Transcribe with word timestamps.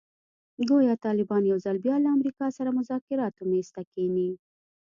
ګویا 0.69 0.95
طالبان 1.05 1.43
یو 1.45 1.57
ځل 1.65 1.77
بیا 1.85 1.95
له 2.03 2.09
امریکا 2.17 2.45
سره 2.57 2.69
مذاکراتو 2.79 3.41
میز 3.51 3.67
ته 3.75 3.81
کښېني. 3.89 4.29